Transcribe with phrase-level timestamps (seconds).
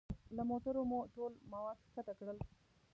[0.35, 2.37] له موټرو مو ټول مواد ښکته کړل.